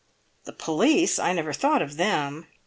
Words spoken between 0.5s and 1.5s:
police! I